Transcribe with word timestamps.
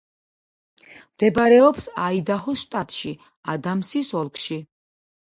მდებარეობს 0.93 1.87
აიდაჰოს 2.07 2.65
შტატში, 2.65 3.15
ადამსის 3.59 4.15
ოლქში. 4.25 4.63